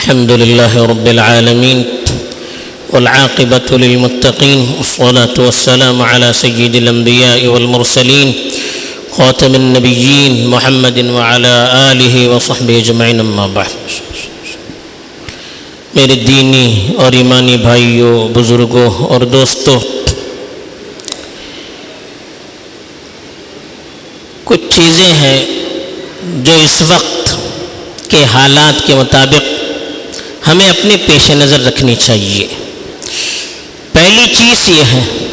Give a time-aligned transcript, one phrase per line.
[0.00, 1.78] الحمد لله رب العالمين
[2.90, 8.28] والعاقبة للمتقين والصلاة والسلام على سيد الأنبياء والمرسلين
[9.16, 11.54] خاتم النبيين محمد وعلى
[11.92, 13.72] آله وصحبه أجمعين أما بعد.
[15.94, 19.78] میرے دینی اور ایمانی بھائیوں بزرگوں اور دوستوں
[24.44, 25.38] کچھ چیزیں ہیں
[26.44, 27.34] جو اس وقت
[28.10, 29.49] کے حالات کے مطابق
[30.46, 32.46] ہمیں اپنے پیش نظر رکھنی چاہیے۔
[33.92, 35.26] پہلی چیز یہ ہے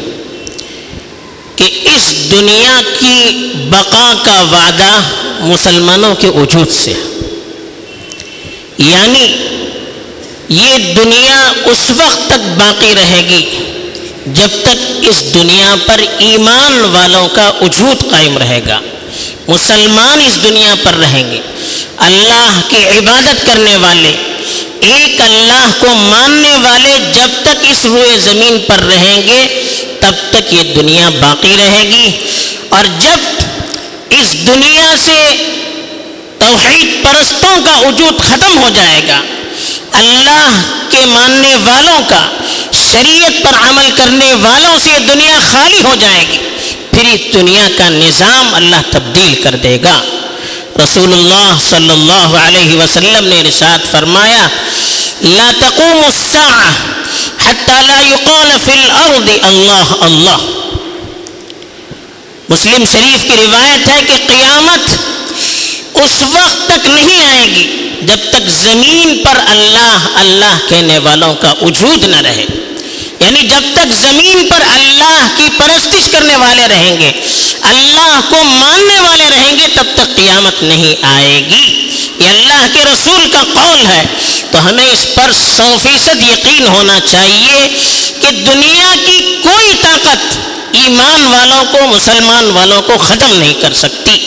[1.56, 5.00] کہ اس دنیا کی بقا کا وعدہ
[5.40, 6.92] مسلمانوں کے وجود سے
[8.78, 9.36] یعنی
[10.48, 13.44] یہ دنیا اس وقت تک باقی رہے گی
[14.26, 18.80] جب تک اس دنیا پر ایمان والوں کا وجود قائم رہے گا۔
[19.48, 21.40] مسلمان اس دنیا پر رہیں گے۔
[21.96, 24.27] اللہ کی عبادت کرنے والے
[24.80, 29.62] ایک اللہ کو ماننے والے جب تک اس روئے زمین پر رہیں گے،
[30.00, 32.18] تب تک یہ دنیا باقی رہے گی۔
[32.68, 33.42] اور جب
[34.10, 35.36] اس دنیا سے
[36.38, 39.20] توحید پرستوں کا وجود ختم ہو جائے گا،
[39.92, 42.30] اللہ کے ماننے والوں کا،
[42.92, 46.38] شریعت پر عمل کرنے والوں سے دنیا خالی ہو جائے گی۔
[46.90, 50.00] پھر اس دنیا کا نظام اللہ تبدیل کر دے گا۔
[50.84, 54.48] رسول اللہ صلی اللہ علیہ وسلم نے رشاد فرمایا
[55.22, 56.72] لا تقوم الساعة
[57.38, 60.36] حتى لا يقال في الأرض اللہ اللہ
[62.48, 64.88] مسلم شریف کی روایت ہے کہ قیامت
[65.94, 71.54] اس وقت تک نہیں آئے گی جب تک زمین پر اللہ اللہ کہنے والوں کا
[71.62, 72.44] وجود نہ رہے۔
[73.20, 77.12] یعنی جب تک زمین پر اللہ کی پرستش کرنے والے رہیں گے،
[77.60, 82.84] اللہ کو ماننے والے رہیں گے، تب تک قیامت نہیں آئے گی۔ یہ اللہ کے
[82.84, 84.04] رسول کا قول ہے۔
[84.50, 87.68] تو ہمیں اس پر سو فیصد یقین ہونا چاہیے
[88.20, 90.38] کہ دنیا کی کوئی طاقت
[90.72, 94.24] ایمان والوں کو، مسلمان والوں کو ختم نہیں کر سکتی۔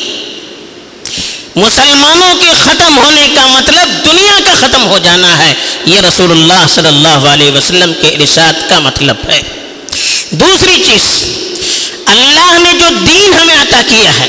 [1.56, 5.54] مسلمانوں کے ختم ہونے کا مطلب دنیا کا ختم ہو جانا ہے۔
[5.86, 9.42] یہ رسول اللہ صلی اللہ علیہ وسلم کے ارشاد کا مطلب ہے۔
[10.32, 11.04] دوسری چیز،
[12.06, 14.28] اللہ نے جو دین ہمیں عطا کیا ہے،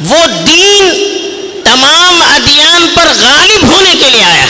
[0.00, 1.04] وہ دین
[1.64, 4.47] تمام ادیان پر غالب ہونے کے لیے آیا ہے۔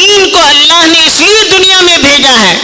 [0.00, 2.56] دین کو اللہ نے اس لیے دنیا میں بھیجا ہے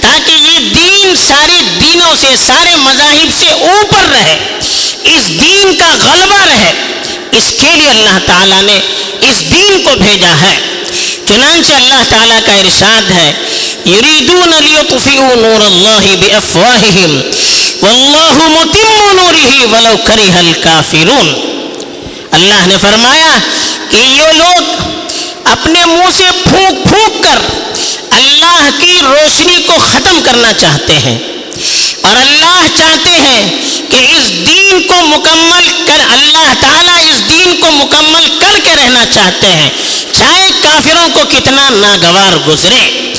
[0.00, 4.38] تاکہ یہ دین سارے دینوں سے، سارے مذاہب سے اوپر رہے،
[5.04, 6.72] اس دین کا غلبہ رہے۔
[7.32, 8.78] اس کے لیے اللہ تعالیٰ نے
[9.20, 10.56] اس دین کو بھیجا ہے۔
[11.26, 13.32] چنانچہ اللہ تعالیٰ کا ارشاد ہے،
[13.86, 17.20] یریدون لیطفئوا نور اللہ بافواہہم،
[17.82, 21.34] واللہ متم نورہ ولو کرہ الکافرون۔
[22.32, 23.38] اللہ نے فرمایا
[23.90, 25.01] کہ یہ لوگ
[25.52, 27.38] اپنے منہ سے پھونک پھونک کر
[28.10, 31.18] اللہ کی روشنی کو ختم کرنا چاہتے ہیں۔
[32.02, 33.58] اور اللہ چاہتے ہیں
[33.90, 39.04] کہ اس دین کو مکمل کر، اللہ تعالیٰ اس دین کو مکمل کر کے رہنا
[39.06, 39.70] چاہتے ہیں۔
[40.12, 43.11] چاہے کافروں کو کتنا ناگوار گزرے۔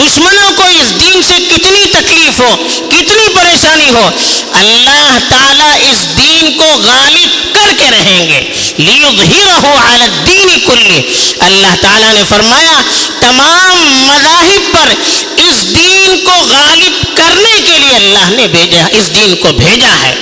[0.00, 2.56] دشمنوں کو اس دین سے کتنی تکلیف ہو،
[2.90, 4.10] کتنی پریشانی ہو،
[4.52, 8.40] اللہ تعالیٰ اس دین کو غالب کر کے رہیں گے۔
[8.78, 11.00] لیظہرہ الدین کلی
[11.40, 12.80] اللہ تعالیٰ نے فرمایا،
[13.20, 14.92] تمام مذاہب پر
[15.36, 20.14] اس دین کو غالب کرنے کے لیے اللہ نے بھیجا، اس دین کو بھیجا ہے۔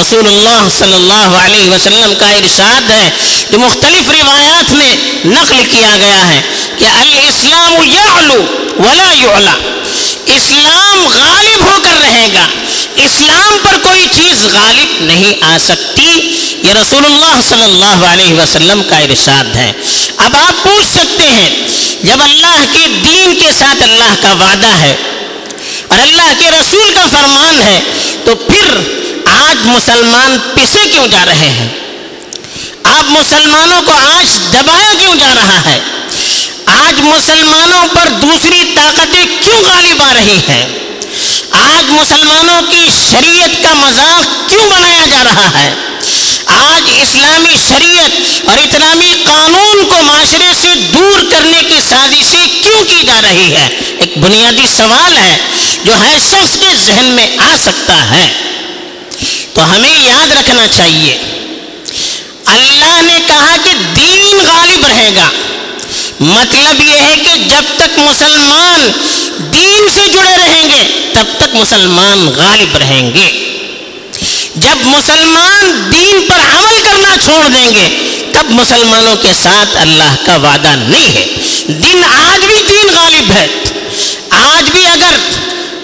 [0.00, 3.10] رسول اللہ صلی اللہ علیہ وسلم کا ارشاد ہے
[3.50, 6.40] جو مختلف روایات میں نقل کیا گیا ہے
[6.78, 9.54] کہ الاسلام یعلو ولا یعلا.
[10.26, 12.46] اسلام غالب ہو کر رہے گا.
[13.04, 16.06] اسلام پر کوئی چیز غالب نہیں آ سکتی.
[16.62, 19.72] یہ رسول اللہ صلی اللہ علیہ وسلم کا ارشاد ہے.
[20.16, 21.50] اب آپ پوچھ سکتے ہیں،
[22.02, 24.94] جب اللہ کے دین کے ساتھ اللہ کا وعدہ ہے
[25.88, 27.78] اور اللہ کے رسول کا فرمان ہے،
[28.24, 28.76] تو پھر
[29.32, 31.68] آج مسلمان پسے کیوں جا رہے ہیں؟
[32.82, 35.78] آپ مسلمانوں کو آج دبایا کیوں جا رہا ہے؟
[37.16, 40.66] مسلمانوں پر دوسری طاقتیں کیوں غالب آ رہی ہیں؟
[41.50, 45.74] آج مسلمانوں کی شریعت کا مذاق کیوں بنایا جا رہا ہے؟
[46.46, 48.10] آج اسلامی شریعت
[48.48, 53.68] اور اسلامی قانون کو معاشرے سے دور کرنے کی سازشیں کیوں کی جا رہی ہے
[53.98, 55.36] ایک بنیادی سوال ہے
[55.84, 58.32] جو ہر شخص کے ذہن میں آ سکتا ہے۔
[59.54, 61.18] تو ہمیں یاد رکھنا چاہیے،
[62.46, 65.30] اللہ نے کہا کہ دین غالب رہے گا۔
[66.20, 68.92] مطلب یہ ہے کہ جب تک مسلمان
[69.52, 73.54] دین سے جڑے رہیں گے، تب تک مسلمان غالب رہیں گے۔
[74.54, 77.88] جب مسلمان دین پر عمل کرنا چھوڑ دیں گے،
[78.32, 81.26] تب مسلمانوں کے ساتھ اللہ کا وعدہ نہیں ہے۔
[81.68, 83.46] دن آج بھی دین غالب ہے۔
[84.30, 85.16] آج بھی اگر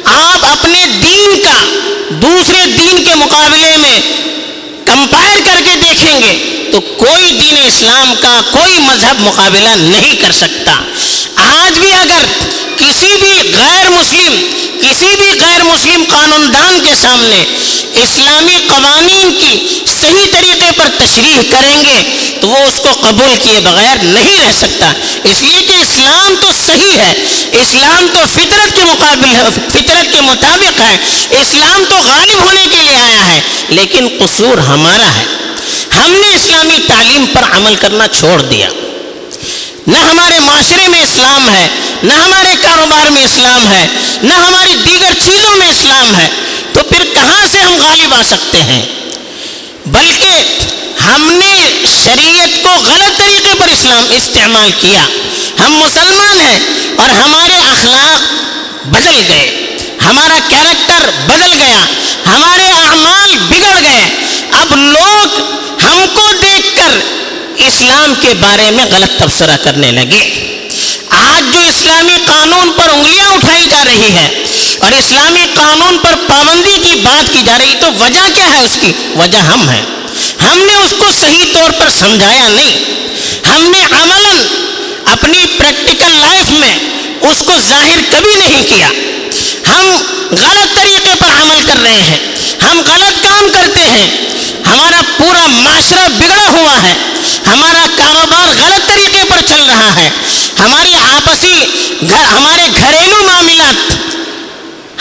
[0.05, 1.65] آپ اپنے دین کا
[2.09, 4.01] دوسرے دین کے مقابلے میں
[4.85, 10.33] کمپائر کر کے دیکھیں گے تو کوئی دین اسلام کا کوئی مذہب مقابلہ نہیں کر
[10.33, 10.73] سکتا۔
[11.37, 12.25] آج بھی اگر
[12.77, 14.33] کسی بھی غیر مسلم،
[14.81, 17.45] کسی بھی غیر مسلم قانون دان کے سامنے
[17.93, 22.03] اسلامی قوانین کی صحیح طریقے پر تشریح کریں گے،
[22.41, 24.93] تو وہ اس کو قبول کیے بغیر نہیں رہ سکتا۔
[25.25, 27.13] اس لیے کہ اسلام تو صحیح ہے،
[27.53, 30.97] اسلام تو فطرت کے مقابل ہے فطرت کے مطابق ہے۔
[31.31, 35.44] اسلام تو غالب ہونے کے لیے آیا ہے، لیکن قصور ہمارا ہے۔
[35.97, 38.69] ہم نے اسلامی تعلیم پر عمل کرنا چھوڑ دیا۔
[39.87, 41.69] نہ ہمارے معاشرے میں اسلام ہے،
[42.03, 43.87] نہ ہمارے کاروبار میں اسلام ہے،
[44.23, 46.29] نہ ہماری دیگر چیزوں میں اسلام ہے۔
[46.73, 48.87] تو پھر کہاں سے ہم غالب آ سکتے ہیں؟
[49.87, 50.43] بلکہ
[51.03, 51.69] ہم نے
[52.05, 55.03] شریعت کو غلط طریقے پر اسلام استعمال کیا۔
[55.67, 56.59] ہم مسلمان ہیں
[56.97, 58.33] اور ہمارے اخلاق
[58.87, 61.85] بدل گئے۔ ہمارا کیریکٹر بدل گیا۔
[62.27, 64.11] ہمارے اعمال بگڑ گئے۔
[64.53, 65.41] اب لوگ
[65.85, 66.99] ہم کو دیکھ کر
[67.67, 70.51] اسلام کے بارے میں غلط تبصرہ کرنے لگے۔
[71.11, 74.45] آج جو اسلامی قانون پر انگلیاں اٹھائی جا رہی ہے
[74.79, 78.79] اور اسلامی قانون پر پابندی کی بات کی جا رہی، تو وجہ کیا ہے اس
[78.81, 79.83] کی؟ وجہ ہم ہیں۔
[80.41, 82.79] ہم نے اس کو صحیح طور پر سمجھایا نہیں۔
[83.47, 84.37] ہم نے عملاً
[85.05, 86.79] اپنی پریکٹیکل لائف میں
[87.21, 88.89] اس کو ظاہر کبھی نہیں کیا۔
[89.69, 89.97] ہم
[90.31, 92.19] غلط طریقے پر عمل کر رہے ہیں۔
[92.63, 94.11] ہم غلط کام کرتے ہیں۔
[94.73, 96.95] ہمارا پورا معاشرہ بگڑا ہوا ہے
[97.47, 100.04] ہمارا کاروبار غلط طریقے پر چل رہا ہے
[100.59, 101.65] ہماری آپسی
[102.09, 103.93] گھر ہمارے گھریلو معاملات،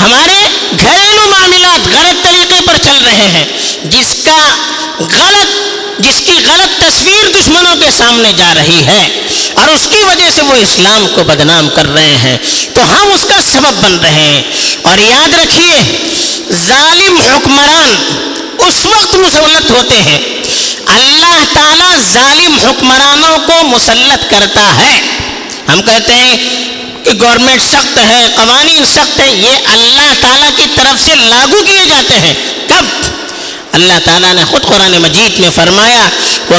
[0.02, 0.48] ہمارے
[0.80, 3.46] گھریلو معاملات غلط طریقے پر چل رہے ہیں،
[3.84, 4.56] جس کا
[5.00, 9.22] غلط جس کی غلط تصویر دشمنوں کے سامنے جا رہی ہے
[9.54, 12.38] اور اس کی وجہ سے وہ اسلام کو بدنام کر رہے ہیں۔
[12.74, 14.42] تو ہم اس کا سبب بن رہے ہیں۔
[14.82, 15.98] اور یاد رکھیے،
[16.68, 17.96] ظالم حکمران
[18.60, 20.20] اس وقت مسلط ہوتے ہیں
[20.88, 25.02] اللہ تعالیٰ ظالم حکمرانوں کو مسلط کرتا ہے۔
[25.68, 26.38] ہم کہتے ہیں
[27.04, 31.86] کہ گورنمنٹ سخت ہے، قوانین سخت ہے یہ اللہ تعالیٰ کی طرف سے لاگو کیے
[31.86, 32.34] جاتے ہیں۔
[32.68, 32.86] کب؟
[33.72, 36.10] اللہ تعالیٰ نے خود قرآن مجید میں فرمایا
[36.50, 36.56] وہ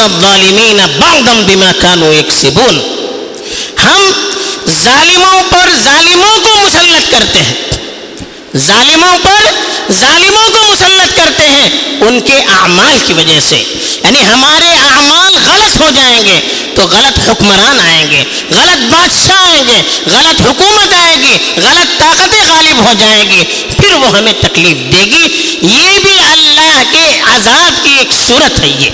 [0.00, 2.78] الظَّالِمِينَ بَعْضًا بِمَا كَانُوا يَكْسِبُونَ۔
[3.84, 4.10] ہم
[4.82, 7.54] ظالموں پر ظالموں کو مسلط کرتے ہیں۔
[8.56, 9.50] ظالموں پر
[9.92, 13.56] ظالموں کو مسلط کرتے ہیں ان کے اعمال کی وجہ سے۔
[14.04, 16.40] یعنی ہمارے اعمال غلط ہو جائیں گے
[16.74, 22.42] تو غلط حکمران آئیں گے، غلط بادشاہ آئیں گے، غلط حکومت آئے گی، غلط طاقتیں
[22.48, 23.44] غالب ہو جائیں گی،
[23.76, 28.68] پھر وہ ہمیں تکلیف دے گی۔ یہ بھی اللہ کے عذاب کی ایک صورت ہے
[28.68, 28.90] یہ۔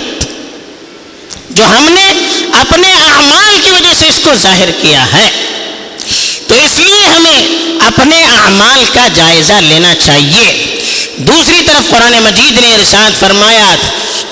[1.49, 2.13] جو ہم نے
[2.59, 5.29] اپنے اعمال کی وجہ سے اس کو ظاہر کیا ہے۔
[6.47, 7.47] تو اس لیے ہمیں
[7.87, 10.72] اپنے اعمال کا جائزہ لینا چاہیے۔
[11.27, 13.75] دوسری طرف قرآن مجید نے ارشاد فرمایا،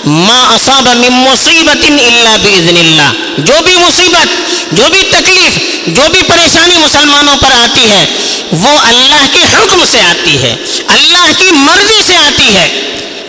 [0.06, 3.12] ما اصاب من مصیبت الا باذن اللہ.
[3.38, 5.58] جو بھی مصیبت، جو بھی تکلیف،
[5.88, 8.06] جو بھی پریشانی مسلمانوں پر آتی ہے،
[8.52, 10.56] وہ اللہ کے حکم سے آتی ہے،
[10.96, 12.68] اللہ کی مرضی سے آتی ہے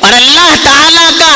[0.01, 1.33] اور اللہ تعالیٰ کا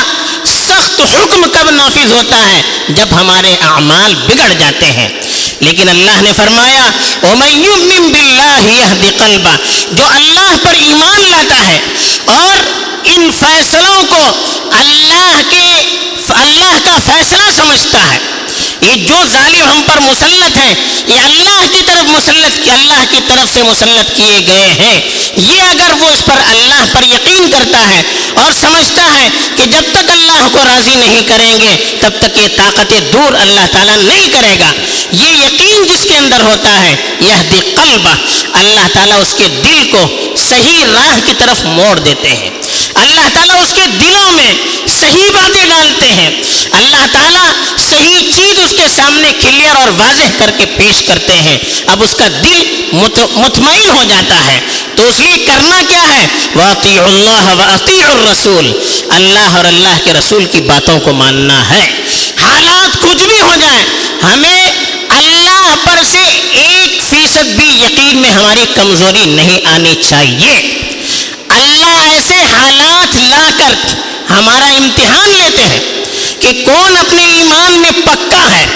[0.77, 5.09] سخت حکم کب نافذ ہوتا ہے؟ جب ہمارے اعمال بگڑ جاتے ہیں۔
[5.61, 6.91] لیکن اللہ نے فرمایا،
[7.23, 7.63] وَمَن
[8.13, 9.11] بِاللَّهِ يَهْدِ
[9.93, 11.81] جو اللہ پر ایمان لاتا ہے،
[12.27, 12.57] اور
[13.05, 15.97] ان فیصلوں کو اللہ کے،
[16.29, 18.19] اللہ کا فیصلہ سمجھتا ہے۔
[18.81, 20.75] یہ جو ظالم ہم پر مسلط ہیں،
[21.07, 25.01] یہ اللہ کی طرف مسلط کی اللہ کی طرف سے مسلط کیے گئے ہیں۔
[25.37, 28.03] یہ اگر وہ اس پر اللہ پر یقین کرتا ہے
[28.35, 32.49] اور سمجھتا ہے کہ جب تک اللہ کو راضی نہیں کریں گے، تب تک یہ
[32.57, 34.73] طاقتیں دور اللہ تعالیٰ نہیں کرے گا۔
[35.13, 38.09] یہ یقین جس کے اندر ہوتا ہے یہ دی قلب
[38.53, 42.51] اللہ تعالیٰ اس کے دل کو صحیح راہ کی طرف موڑ دیتے ہیں۔
[42.97, 44.55] اللہ تعالیٰ اس کے دلوں میں
[45.01, 46.31] صحیح باتیں ڈالتے ہیں۔
[46.71, 47.53] اللہ تعالیٰ
[47.91, 52.15] صحیح چیز اس کے سامنے کلیئر اور واضح کر کے پیش کرتے ہیں۔ اب اس
[52.15, 52.85] کا دل
[53.33, 54.61] مطمئن ہو جاتا ہے۔
[54.97, 58.73] تو اس لیے کرنا کیا ہے؟ واطی اللہ واطی الرسول۔
[59.11, 61.91] اللہ اور اللہ کے رسول کی باتوں کو ماننا ہے۔
[62.43, 63.85] حالات کچھ بھی ہو جائیں،
[64.23, 64.67] ہمیں
[65.09, 70.79] اللہ پر سے ایک فیصد بھی یقین میں ہماری کمزوری نہیں آنی چاہیے۔
[71.49, 73.75] اللہ ایسے حالات لا کر
[74.31, 75.81] ہمارا امتحان لیتے ہیں
[76.41, 78.67] کہ کون اپنے ایمان میں پکا ہے،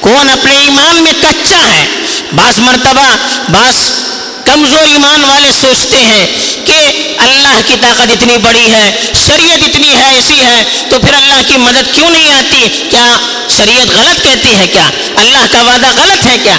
[0.00, 1.84] کون اپنے ایمان میں کچا ہے۔
[2.32, 3.06] بعض مرتبہ
[3.48, 3.88] بعض
[4.44, 6.26] کمزور ایمان والے سوچتے ہیں
[6.66, 6.74] کہ
[7.18, 8.90] اللہ کی طاقت اتنی بڑی ہے،
[9.26, 13.16] شریعت اتنی ہے، ایسی ہے، تو پھر اللہ کی مدد کیوں نہیں آتی؟ کیا
[13.56, 16.56] شریعت غلط کہتی ہے کیا؟ اللہ کا وعدہ غلط ہے کیا؟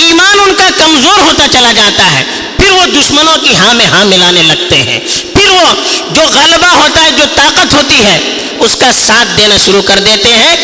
[0.00, 2.24] ایمان ان کا کمزور ہوتا چلا جاتا ہے،
[2.56, 5.00] پھر وہ دشمنوں کی ہاں میں ہاں ملانے لگتے ہیں۔
[5.50, 5.74] پھر وہ
[6.10, 8.18] جو غلبہ ہوتا ہے، جو طاقت ہوتی ہے،
[8.58, 10.56] اس کا ساتھ دینا شروع کر دیتے ہیں۔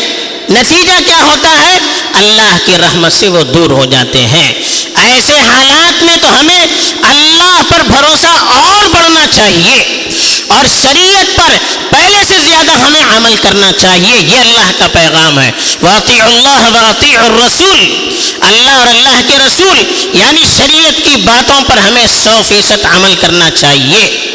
[0.51, 1.79] نتیجہ کیا ہوتا ہے؟
[2.15, 4.53] اللہ کی رحمت سے وہ دور ہو جاتے ہیں۔
[4.95, 6.67] ایسے حالات میں تو ہمیں
[7.03, 10.09] اللہ پر بھروسہ اور بڑھنا چاہیے۔
[10.49, 11.57] اور شریعت پر
[11.91, 15.51] پہلے سے زیادہ ہمیں عمل کرنا چاہیے۔ یہ اللہ کا پیغام ہے۔
[15.83, 18.09] واقع اللہ واقع الرسول۔
[18.41, 19.85] اللہ اور اللہ کے رسول
[20.17, 24.33] یعنی شریعت کی باتوں پر ہمیں سو فیصد عمل کرنا چاہیے۔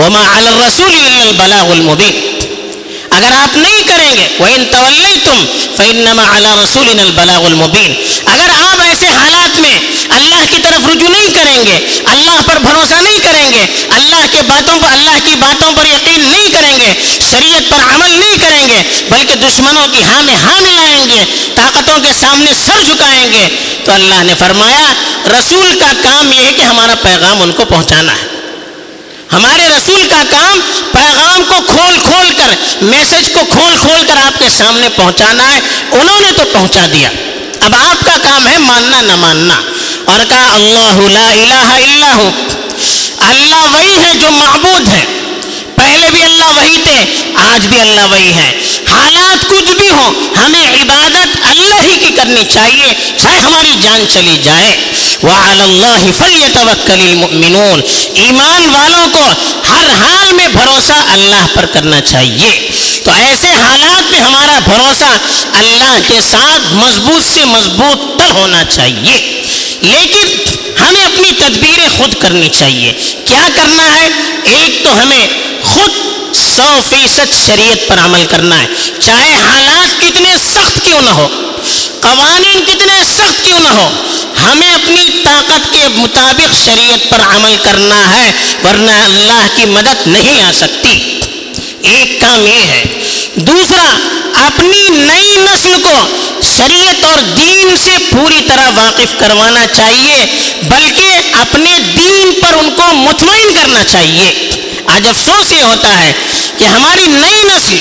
[0.00, 2.20] وما علی الرسول الا البلاغ المبین
[3.10, 5.44] اگر آپ نہیں کریں گے وہ ان طول تم
[5.76, 7.92] فنما اللہ رسول البلاغ المبین
[8.26, 9.78] اگر آپ ایسے حالات میں
[10.16, 11.76] اللہ کی طرف رجوع نہیں کریں گے،
[12.12, 13.64] اللہ پر بھروسہ نہیں کریں گے،
[13.96, 16.92] اللہ کے باتوں پر، اللہ کی باتوں پر یقین نہیں کریں گے،
[17.30, 21.98] شریعت پر عمل نہیں کریں گے، بلکہ دشمنوں کی ہاں میں ہاں ملائیں گے، طاقتوں
[22.04, 23.46] کے سامنے سر جھکائیں گے،
[23.84, 24.92] تو اللہ نے فرمایا،
[25.38, 28.29] رسول کا کام یہ ہے کہ ہمارا پیغام ان کو پہنچانا ہے۔
[29.32, 30.60] ہمارے رسول کا کام
[30.92, 35.60] پیغام کو کھول کھول کر، میسج کو کھول کھول کر آپ کے سامنے پہنچانا ہے۔
[35.92, 37.10] انہوں نے تو پہنچا دیا۔
[37.60, 39.54] اب آپ کا کام ہے ماننا، نہ ماننا۔
[40.04, 42.30] اور کہا، اللہ لا الہ الا ہو۔
[43.18, 45.19] اللہ وہی ہے جو معبود ہے۔
[45.90, 47.04] پہلے بھی اللہ وہی تھے،
[47.34, 48.58] آج بھی اللہ وہی ہے
[48.90, 50.12] حالات کچھ بھی ہو
[50.44, 54.76] ہمیں عبادت اللہ ہی کی کرنی چاہیے، چاہے ہماری جان چلی جائے۔
[55.22, 57.80] وعلى الله فليتوكل المؤمنون۔
[58.14, 59.24] ایمان والوں کو
[59.68, 62.70] ہر حال میں بھروسہ اللہ پر کرنا چاہیے۔
[63.04, 65.18] تو ایسے حالات میں ہمارا بھروسہ
[65.52, 69.42] اللہ کے ساتھ مضبوط سے مضبوط تر ہونا چاہیے۔
[69.80, 70.40] لیکن
[70.80, 72.92] ہمیں اپنی تدبیریں خود کرنی چاہیے۔
[73.24, 74.08] کیا کرنا ہے؟
[74.44, 75.26] ایک تو ہمیں
[75.62, 75.90] خود
[76.56, 78.66] سو فیصد شریعت پر عمل کرنا ہے۔
[79.00, 81.28] چاہے حالات کتنے سخت کیوں نہ ہو،
[82.00, 83.90] قوانین کتنے سخت کیوں نہ ہو،
[84.44, 88.32] ہمیں اپنی طاقت کے مطابق شریعت پر عمل کرنا ہے،
[88.64, 91.20] ورنہ اللہ کی مدد نہیں آ سکتی۔
[91.82, 92.84] ایک کام یہ ہے۔
[93.34, 93.98] دوسرا،
[94.46, 96.06] اپنی نئی نسل کو
[96.56, 100.26] شریعت اور دین سے پوری طرح واقف کروانا چاہیے،
[100.62, 101.08] بلکہ
[101.40, 104.59] اپنے دین پر ان کو مطمئن کرنا چاہیے۔
[104.94, 106.12] آج افسوس یہ ہوتا ہے
[106.58, 107.76] کہ ہماری نئی نسل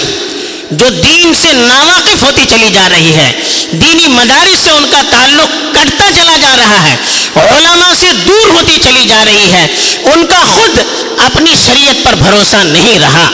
[0.71, 3.31] جو دین سے ناواقف ہوتی چلی جا رہی ہے،
[3.71, 6.95] دینی مدارس سے ان کا تعلق کٹتا چلا جا رہا ہے
[7.35, 9.65] علماء سے دور ہوتی چلی جا رہی ہے۔
[10.03, 10.79] ان کا خود
[11.17, 13.29] اپنی شریعت پر بھروسہ نہیں رہا۔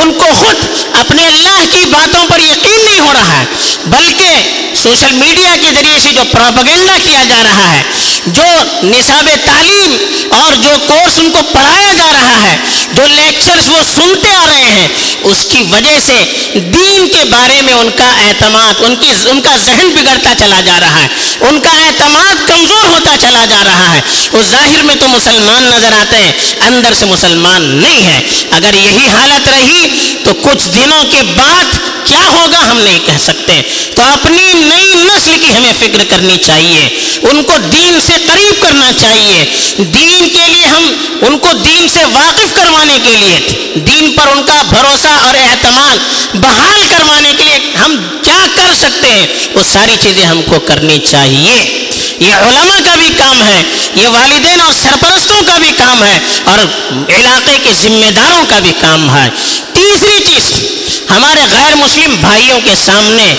[0.00, 0.64] ان کو خود
[1.00, 3.44] اپنے اللہ کی باتوں پر یقین نہیں ہو رہا ہے،
[3.86, 7.82] بلکہ سوشل میڈیا کے ذریعے سے جو پراپگنڈا کیا جا رہا ہے
[8.26, 8.42] جو
[8.82, 9.96] نصاب تعلیم
[10.30, 12.56] اور جو کورس ان کو پڑھایا جا رہا ہے،
[12.92, 14.88] جو لیکچرز وہ سنتے آ رہے ہیں،
[15.22, 19.56] اس کی وجہ سے دین کے بارے میں ان کا اعتماد، ان کی ان کا
[19.64, 21.08] ذہن بگڑتا چلا جا رہا ہے،
[21.40, 24.00] ان کا اعتماد کمزور ہوتا چلا جا رہا ہے۔
[24.32, 29.08] وہ ظاہر میں تو مسلمان نظر آتے ہیں، اندر سے مسلمان نہیں ہے۔ اگر یہی
[29.08, 31.64] حالت رہی تو کچھ دنوں کے بعد
[32.04, 33.62] کیا ہوگا ہم نہیں کہہ سکتے۔
[33.96, 38.92] تو اپنی نئی نسل کی ہمیں فکر کرنی چاہیے۔ ان کو دین سے قریب کرنا
[39.00, 39.44] چاہیے۔
[39.78, 40.92] دین کے لیے ہم
[41.22, 43.38] ان کو دین سے واقف کروانے کے لیے،
[43.74, 45.96] دین پر ان کا بھروسہ اور اعتماد
[46.34, 50.98] بحال کروانے کے لیے ہم کیا کر سکتے ہیں؟ وہ ساری چیزیں ہم کو کرنی
[50.98, 53.62] چاہیے۔ یہ علماء کا بھی کام ہے،
[53.94, 56.58] یہ والدین اور سرپرستوں کا بھی کام ہے اور
[57.08, 59.30] علاقے کے ذمہ داروں کا بھی کام ہے۔
[59.72, 60.52] تیسری چیز
[61.10, 63.34] ہمارے غیر مسلم بھائیوں کے سامنے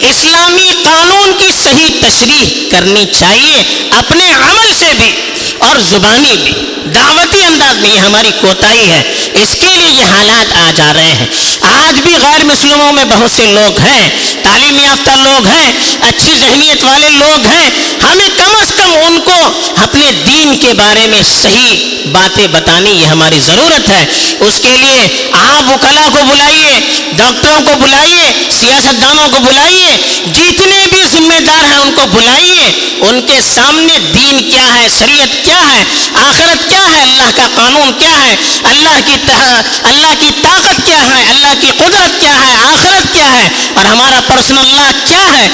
[0.00, 5.12] اسلامی قانون کی صحیح تشریح کرنی چاہیے، اپنے عمل سے بھی
[5.58, 6.52] اور زبانی بھی۔
[6.94, 9.02] دعوتی انداز میں یہ ہماری کوتاہی ہے۔
[9.34, 11.26] اس کے لیے یہ حالات آ جا رہے ہیں۔
[11.60, 14.10] آج بھی غیر مسلموں میں بہت سے لوگ ہیں،
[14.42, 17.70] تعلیم یافتہ لوگ ہیں، اچھی ذہنیت والے لوگ ہیں۔
[18.10, 18.59] ہمیں کم
[18.90, 23.88] از کم ان کو اپنے دین کے بارے میں صحیح باتیں بتانی، یہ ہماری ضرورت
[23.90, 24.04] ہے۔
[24.40, 26.80] اس کے لیے آپ وکلا کو بلائیے،
[27.16, 32.70] ڈاکٹروں کو بلائیے سیاست دانوں کو بلائیے، جتنے بھی ذمہ دار ہیں ان کو بلائیے۔
[33.00, 37.92] ان کے سامنے دین کیا ہے، شریعت کیا ہے، آخرت کیا ہے، اللہ کا قانون
[37.98, 39.16] کیا ہے، اللہ کی
[39.82, 44.20] اللہ کی طاقت کیا ہے، اللہ کی قدرت کیا ہے، آخرت کیا ہے، اور ہمارا
[44.26, 45.48] پرسنل اللہ کیا ہے۔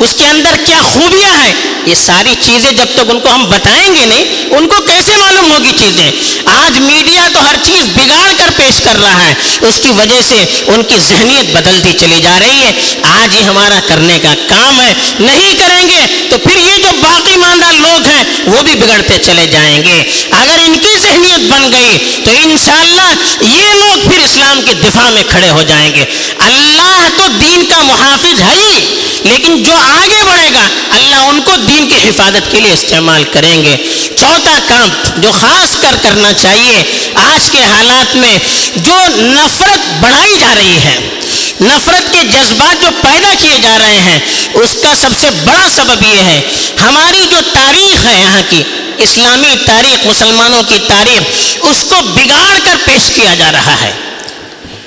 [0.00, 1.52] اس کے اندر کیا خوبیاں ہیں؟
[1.86, 5.52] یہ ساری چیزیں جب تک ان کو ہم بتائیں گے نہیں، ان کو کیسے معلوم
[5.52, 6.10] ہوگی چیزیں؟
[6.44, 10.62] آج میڈیا تو ہر چیز بگاڑ کر پیش کر رہا ہے۔ اس کی وجہ سے
[10.66, 12.72] ان کی ذہنیت بدلتی چلی جا رہی ہے۔
[13.02, 17.36] آج ہی ہمارا کرنے کا کام ہے۔ نہیں کریں گے تو پھر یہ جو باقی
[17.36, 22.20] ماندہ لوگ ہیں، وہ بھی بگڑتے چلے جائیں گے۔ اگر ان کی ذہنیت بن گئی
[22.24, 26.04] تو انشاءاللہ یہ لوگ پھر اسلام کے دفاع میں کھڑے ہو جائیں گے۔
[26.38, 31.52] اللہ تو دین کا محافظ ہے ہی، لیکن جو آگے بڑھے گا، اللہ ان کو
[31.56, 33.76] دین کی حفاظت کے لیے استعمال کریں گے۔
[34.18, 38.38] چوتھا کام جو خاص کر کرنا چاہیے، آج کے حالات میں
[38.76, 40.98] جو نفرت بڑھائی جا رہی ہے،
[41.60, 44.18] نفرت کے جذبات جو پیدا کیے جا رہے ہیں،
[44.54, 46.40] اس کا سب سے بڑا سبب یہ ہے۔
[46.82, 48.62] ہماری جو تاریخ ہے یہاں کی،
[48.98, 51.22] اسلامی تاریخ، مسلمانوں کی تاریخ،
[51.64, 53.92] اس کو بگاڑ کر پیش کیا جا رہا ہے۔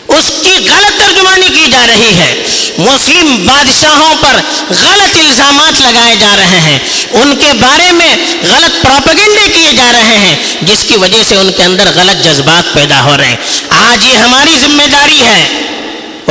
[0.10, 2.44] اس کی غلط ترجمانی کی جا رہی ہے۔
[2.78, 4.36] مسلم بادشاہوں پر
[4.70, 6.80] غلط الزامات لگائے جا رہے ہیں۔
[7.12, 8.16] ان کے بارے میں
[8.50, 12.74] غلط پروپگنڈے کیے جا رہے ہیں، جس کی وجہ سے ان کے اندر غلط جذبات
[12.74, 13.36] پیدا ہو رہے ہیں۔
[13.70, 15.48] آج یہ ہماری ذمہ داری ہے۔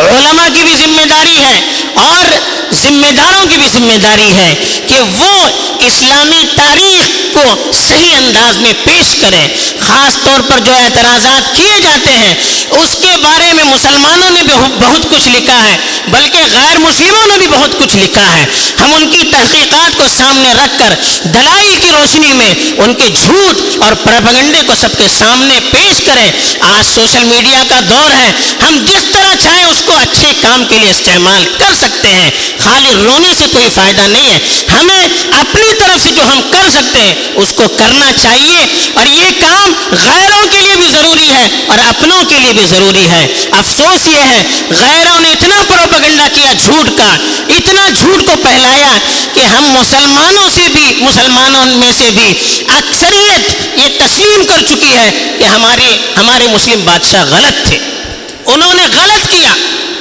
[0.02, 1.60] علماء کی بھی ذمہ داری ہے
[1.94, 2.24] اور
[2.72, 4.54] ذمہ داروں کی بھی ذمہ داری ہے
[4.86, 5.48] کہ وہ
[5.86, 9.48] اسلامی تاریخ کو صحیح انداز میں پیش کریں۔
[9.80, 12.34] خاص طور پر جو اعتراضات کیے جاتے ہیں،
[12.70, 15.76] اس کے بارے میں مسلمانوں نے بھی بہت کچھ لکھا ہے،
[16.08, 18.46] بلکہ غیر مسلموں نے بھی بہت کچھ لکھا ہے۔
[18.80, 23.82] ہم ان کی تحقیقات کو سامنے رکھ کر دلائی کی روشنی میں ان کے جھوٹ
[23.82, 28.32] اور پرپگنڈے کو سب کے سامنے پیش کریں۔ آج سوشل میڈیا کا دور ہے،
[28.68, 32.90] ہم جس طرح چاہیں اس کو اچھے کام کے لیے استعمال کر سکتے ہیں۔ خالی
[33.04, 34.38] رونے سے کوئی فائدہ نہیں ہے۔
[34.80, 35.04] ہمیں
[35.40, 39.72] اپنی طرف سے جو ہم کر سکتے ہیں، اس کو کرنا چاہیے۔ اور یہ کام
[39.90, 44.20] غیروں کے لیے بھی ضروری ہے اور اپنوں کے لیے بھی ضروری ہے۔ افسوس یہ
[44.20, 47.16] ہے، غیروں نے اتنا پروپگنڈا کیا جھوٹ کا،
[47.48, 48.98] اتنا جھوٹ کو پہلایا
[49.34, 52.34] کہ ہم مسلمانوں سے بھی، مسلمانوں میں سے بھی
[52.68, 57.78] اکثریت یہ تسلیم کر چکی ہے کہ ہمارے ہمارے مسلم بادشاہ غلط تھے۔
[58.46, 59.54] انہوں نے غلط کیا۔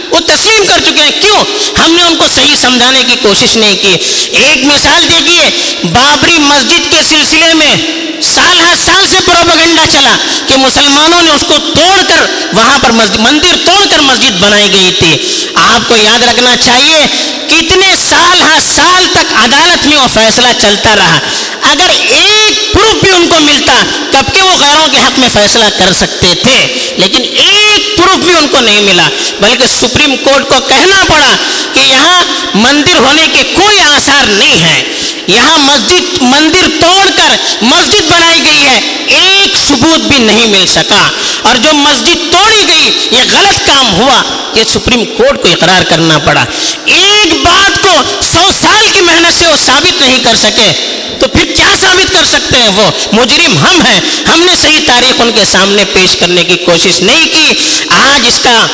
[0.10, 1.46] وہ تسلیم کر چکے ہیں۔ کیوں؟
[1.80, 3.98] ہم نے ان کو صحیح سمجھانے کی کوشش نہیں کی۔
[4.32, 7.76] ایک مثال دیکھیے، بابری مسجد کے سلسلے میں
[8.22, 12.92] سال ہر سال سے پروپگنڈا چلا کہ مسلمانوں نے اس کو توڑ کر وہاں پر
[12.92, 17.06] مسجد، مندر توڑ کر مسجد بنائی گئی تھی۔ آپ کو یاد رکھنا چاہیے،
[17.48, 21.20] کتنے سال ہر سال تک عدالت میں وہ فیصلہ چلتا رہا۔
[21.62, 25.66] اگر ایک پروف بھی ان کو ملتا، تب کہ وہ غیروں کے حق میں فیصلہ
[25.78, 27.67] کر سکتے تھے۔ لیکن ایک
[27.98, 31.36] پروف بھی ان کو نہیں ملا۔ بلکہ سپریم کورٹ کو کہنا پڑا
[31.74, 34.84] کہ یہاں مندر ہونے کے کوئی آثار نہیں ہے
[35.28, 41.10] یہاں مسجد، مندر توڑ کر مسجد بنائی گئی ہے۔ ایک ثبوت بھی نہیں مل سکا۔
[41.42, 44.22] اور جو مسجد توڑی گئی، یہ غلط کام ہوا۔
[44.54, 46.46] یہ سپریم کورٹ کو اقرار کرنا پڑا۔
[46.86, 48.02] ایک بات کو
[48.34, 50.72] سو سال کی محنت سے وہ ثابت نہیں کر سکے،
[51.20, 54.00] تو پھر کیا ثابت کر سکتے ہیں وہ؟ مجرم ہم ہیں۔
[54.34, 57.54] ہم نے صحیح تاریخ ان کے سامنے پیش کرنے کی کوشش نہیں کی۔
[57.90, 58.68] آج اس کا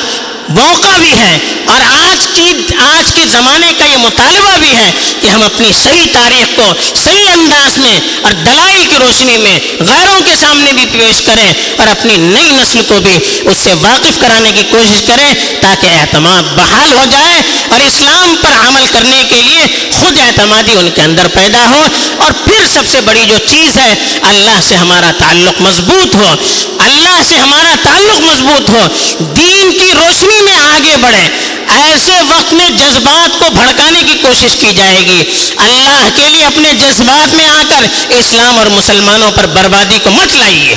[0.50, 5.28] موقع بھی ہے اور آج کی آج کے زمانے کا یہ مطالبہ بھی ہے کہ
[5.28, 10.36] ہم اپنی صحیح تاریخ کو صحیح انداز میں اور دلائل کی روشنی میں غیروں کے
[10.36, 14.64] سامنے بھی پیش کریں اور اپنی نئی نسل کو بھی اس سے واقف کرانے کی
[14.72, 19.66] کوشش کریں تاکہ اعتماد بحال ہو جائے اور اسلام پر عمل کرنے کے لیے
[20.04, 21.86] خود اعتمادی ان کے اندر پیدا ہو
[22.18, 26.36] اور پھر سب سے بڑی جو چیز ہے، اللہ سے ہمارا تعلق مضبوط ہو۔
[26.80, 28.88] اللہ سے ہمارا تعلق مضبوط ہو۔
[29.20, 31.30] دین کی روشنی میں آگے بڑھیں
[31.68, 35.24] ایسے وقت میں جذبات کو بھڑکانے کی کوشش کی جائے گی۔
[35.58, 40.36] اللہ کے لیے اپنے جذبات میں آ کر اسلام اور مسلمانوں پر بربادی کو مت
[40.36, 40.76] لائیے۔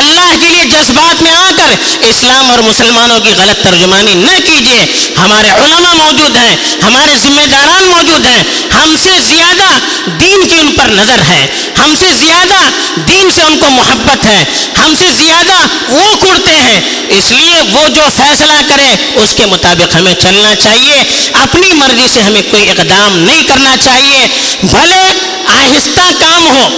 [0.00, 5.12] اللہ کے لیے جذبات میں آ کر اسلام اور مسلمانوں کی غلط ترجمانی نہ کیجیے
[5.18, 8.42] ہمارے علماء موجود ہیں، ہمارے ذمہ داران موجود ہیں۔
[8.82, 9.78] ہم سے زیادہ
[10.20, 11.46] دین کی ان پر نظر ہے۔
[11.78, 12.70] ہم سے زیادہ
[13.08, 14.44] دین سے ان کو محبت ہے۔
[14.84, 19.96] ہم سے زیادہ وہ کرتے ہیں۔ اس لیے وہ جو فیصلہ کرے، اس کے مطابق
[19.96, 24.26] ہمیں چلنا چاہیے۔ اپنی مرضی سے ہمیں کوئی اقدام نہیں کرنا چاہیے۔
[24.62, 25.02] بھلے
[25.46, 26.68] آہستہ کام ہو،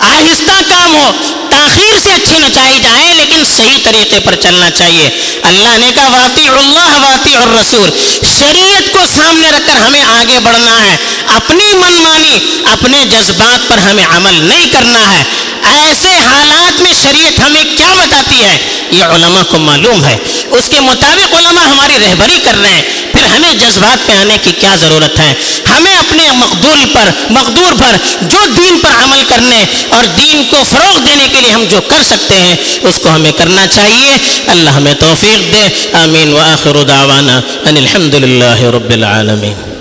[0.00, 1.10] آہستہ کام ہو۔
[1.52, 5.10] تاخیر سے اچھی نچائی جائے لیکن صحیح طریقے پر چلنا چاہیے۔
[5.42, 7.90] اللہ نے کہا واطی اللہ واطی اور رسول
[8.38, 12.38] شریعت کو سامنے رکھ کر ہمیں آگے بڑھنا ہے۔ اپنی من مانی
[12.72, 15.22] اپنے جذبات پر ہمیں عمل نہیں کرنا ہے۔
[15.64, 18.58] ایسے حالات میں شریعت ہمیں کیا بتاتی ہے؟
[18.90, 20.16] یہ علماء کو معلوم ہے۔
[20.50, 24.52] اس کے مطابق علماء ہماری رہبری کر رہے ہیں۔ پھر ہمیں جذبات پہ آنے کی
[24.52, 25.34] کیا ضرورت ہے؟
[25.76, 30.98] ہمیں اپنے مقدول پر، مقدور پر، جو دین پر عمل کرنے اور دین کو فروغ
[30.98, 34.94] دینے کے لیے ہم جو کر سکتے ہیں، اس کو ہمیں کرنا چاہیے۔ اللہ ہمیں
[34.94, 39.71] توفیق دے۔ آمین۔ وآخر دعوانا ان الحمد للہ رب العالمین۔